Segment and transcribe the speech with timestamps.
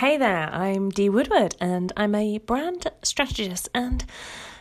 [0.00, 4.02] Hey there, I'm Dee Woodward, and I'm a brand strategist and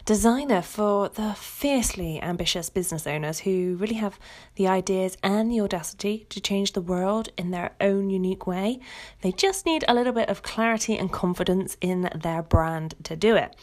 [0.10, 4.18] designer for the fiercely ambitious business owners who really have
[4.56, 8.80] the ideas and the audacity to change the world in their own unique way.
[9.22, 13.36] They just need a little bit of clarity and confidence in their brand to do
[13.36, 13.56] it.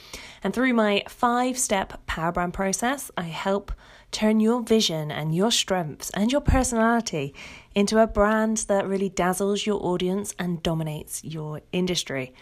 [0.45, 3.73] And through my five step power brand process, I help
[4.13, 7.35] turn your vision and your strengths and your personality
[7.75, 12.33] into a brand that really dazzles your audience and dominates your industry.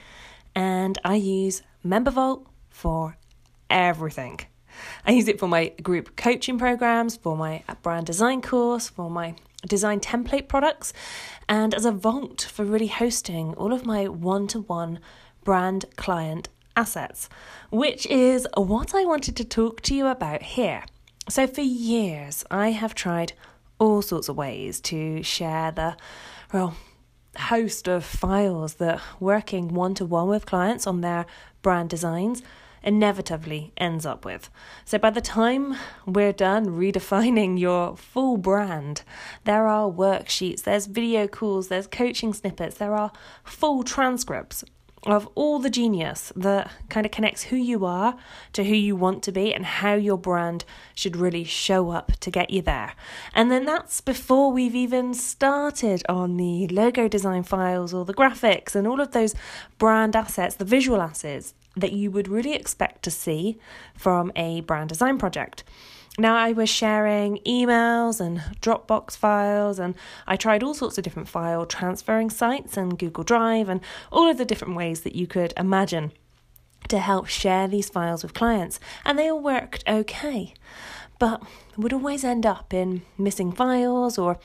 [0.54, 3.16] And I use MemberVault for
[3.70, 4.40] everything.
[5.06, 9.34] I use it for my group coaching programs, for my brand design course, for my
[9.66, 10.92] design template products,
[11.48, 14.98] and as a vault for really hosting all of my one to one
[15.44, 17.28] brand client assets,
[17.70, 20.84] which is what I wanted to talk to you about here.
[21.28, 23.32] So, for years, I have tried
[23.78, 25.96] all sorts of ways to share the,
[26.52, 26.76] well,
[27.36, 31.26] host of files that working one to one with clients on their
[31.62, 32.42] brand designs
[32.84, 34.50] inevitably ends up with.
[34.84, 35.74] So by the time
[36.06, 39.02] we're done redefining your full brand,
[39.44, 43.10] there are worksheets, there's video calls, there's coaching snippets, there are
[43.42, 44.62] full transcripts
[45.06, 48.16] of all the genius that kind of connects who you are
[48.52, 52.30] to who you want to be and how your brand should really show up to
[52.30, 52.94] get you there.
[53.34, 58.74] And then that's before we've even started on the logo design files or the graphics
[58.74, 59.34] and all of those
[59.78, 63.58] brand assets, the visual assets that you would really expect to see
[63.94, 65.64] from a brand design project.
[66.16, 69.96] Now, I was sharing emails and Dropbox files, and
[70.28, 73.80] I tried all sorts of different file transferring sites and Google Drive and
[74.12, 76.12] all of the different ways that you could imagine
[76.88, 80.54] to help share these files with clients, and they all worked okay.
[81.18, 81.42] But
[81.76, 84.38] would always end up in missing files or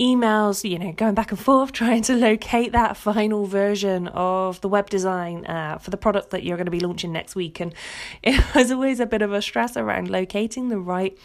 [0.00, 4.68] emails, you know, going back and forth trying to locate that final version of the
[4.68, 7.60] web design uh, for the product that you're going to be launching next week.
[7.60, 7.74] And
[8.22, 11.16] it was always a bit of a stress around locating the right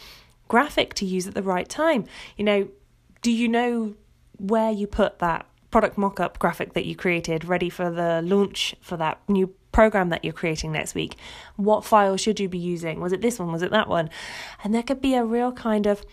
[0.48, 2.06] graphic to use at the right time.
[2.38, 2.68] You know,
[3.22, 3.96] do you know
[4.38, 8.76] where you put that product mock up graphic that you created ready for the launch
[8.82, 11.16] for that new program that you're creating next week?
[11.56, 13.00] What file should you be using?
[13.00, 13.52] Was it this one?
[13.52, 14.10] Was it that one?
[14.64, 16.06] And there could be a real kind of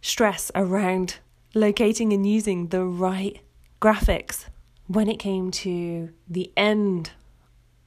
[0.00, 1.18] stress around
[1.54, 3.40] locating and using the right
[3.80, 4.46] graphics
[4.86, 7.10] when it came to the end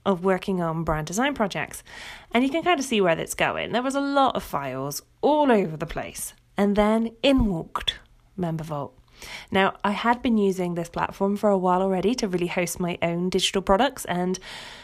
[0.05, 1.83] of working on brand design projects.
[2.31, 3.71] And you can kind of see where that's going.
[3.71, 6.33] There was a lot of files all over the place.
[6.57, 7.99] And then in walked
[8.37, 8.91] MemberVault.
[9.51, 12.97] Now, I had been using this platform for a while already to really host my
[13.01, 14.37] own digital products, and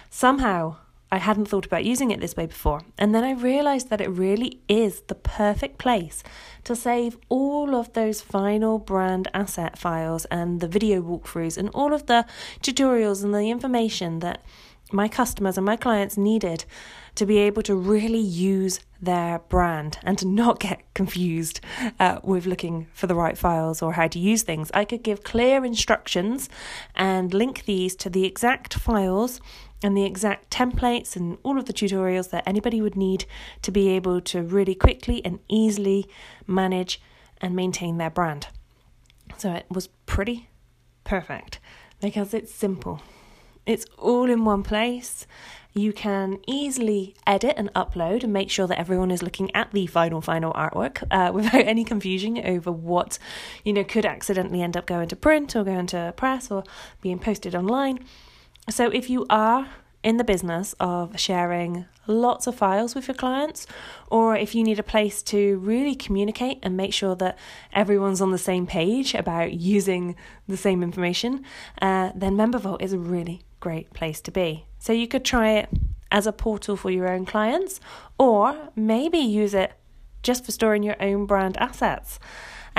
[0.10, 0.78] somehow
[1.12, 2.82] I hadn't thought about using it this way before.
[2.98, 6.24] And then I realized that it really is the perfect place
[6.66, 11.94] to save all of those final brand asset files and the video walkthroughs and all
[11.94, 12.26] of the
[12.62, 14.44] tutorials and the information that
[14.92, 16.66] my customers and my clients needed
[17.16, 21.62] to be able to really use their brand and to not get confused
[22.00, 24.72] uh, with looking for the right files or how to use things.
[24.74, 26.50] I could give clear instructions
[26.96, 29.40] and link these to the exact files
[29.82, 33.26] and the exact templates and all of the tutorials that anybody would need
[33.62, 36.08] to be able to really quickly and easily
[36.46, 37.02] manage
[37.42, 38.48] and maintain their brand.
[39.38, 40.50] So it was pretty
[41.04, 41.60] perfect
[42.02, 43.02] because it's simple.
[43.70, 45.28] It's all in one place.
[45.76, 49.86] You can easily edit and upload and make sure that everyone is looking at the
[49.86, 53.20] final, final artwork uh, without any confusion over what,
[53.64, 56.64] you know, could accidentally end up going to print or going to press or
[57.02, 58.00] being posted online.
[58.72, 59.68] So, if you are
[60.04, 63.68] in the business of sharing lots of files with your clients,
[64.10, 67.38] or if you need a place to really communicate and make sure that
[67.74, 70.16] everyone's on the same page about using
[70.48, 71.44] the same information,
[71.82, 74.66] uh, then MemberVault is a really great place to be.
[74.80, 75.70] So you could try it
[76.12, 77.80] as a portal for your own clients,
[78.18, 79.74] or maybe use it
[80.24, 82.20] just for storing your own brand assets.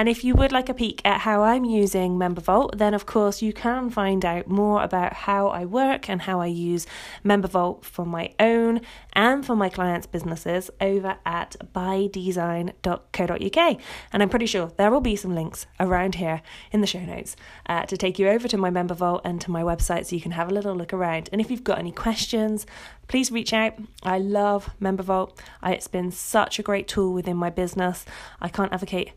[0.01, 3.43] And if you would like a peek at how I'm using MemberVault, then of course
[3.43, 6.87] you can find out more about how I work and how I use
[7.23, 8.81] MemberVault for my own
[9.13, 13.81] and for my clients' businesses over at bydesign.co.uk.
[14.11, 16.41] And I'm pretty sure there will be some links around here
[16.73, 17.37] in the show notes
[17.67, 20.33] uh, to take you over to my MemberVault and to my website so you can
[20.33, 21.29] have a little look around.
[21.31, 22.65] And if you've got any questions,
[23.07, 23.75] please reach out.
[24.03, 25.37] I love MemberVault.
[25.61, 28.07] I, it's been such a great tool within my business.
[28.41, 29.13] I can't advocate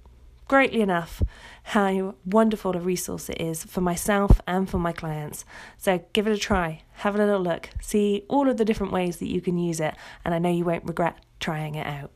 [0.54, 1.24] greatly enough
[1.64, 5.46] how wonderful a resource it is for myself and for my clients.
[5.80, 9.18] So give it a try, have a little look, see all of the different ways
[9.18, 12.12] that you can use it, and I know you won't regret trying it out.